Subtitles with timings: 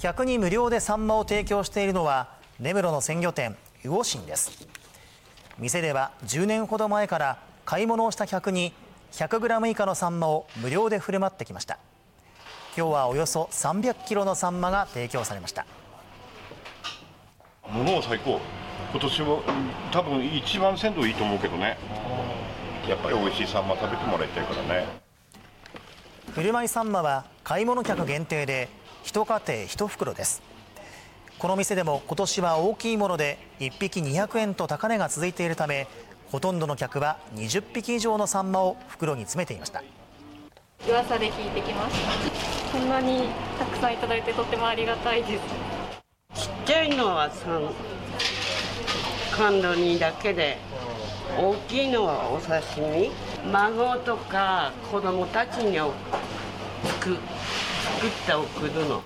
[0.00, 4.66] 客に無料でサンマを提供しているのは根室の鮮魚店魚心です。
[5.58, 8.72] 店では10年ほど前から買い物をした客に
[9.12, 11.78] 100g 以下のサンマを無料で振る舞ってきました。
[12.74, 15.66] 今日はおよそ300キロのサンマが提供されました。
[17.68, 18.40] ものは最高。
[18.92, 19.42] 今年は
[19.92, 21.76] 多分一番鮮度いいと思うけどね。
[22.88, 24.86] やっぱり美味しいサンマ食べてもらいたいからね。
[26.32, 30.42] 振る舞いサンマは買い物客限定で一家庭一袋です。
[31.38, 35.88] この店でも今年は大きいもので1匹200円と高値が続いているため
[36.30, 39.82] ほとんどの客は20匹以上のサンマを袋に詰めていました。
[40.86, 41.96] 噂で聞いてきまし
[42.72, 45.38] たこんなにたくさんいただいてとってもありがたいで
[46.34, 46.42] す。
[46.42, 47.70] ちっちゃいのは3
[49.36, 50.58] 感度にだけで
[51.38, 53.10] 大きいのはお刺身。
[53.50, 57.16] 孫とか子供たちに作
[58.00, 59.02] 作って送るの。